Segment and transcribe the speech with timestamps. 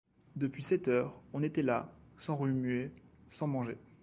[0.35, 2.89] Depuis sept heures, on était là, sans remuer,
[3.29, 3.77] sans manger.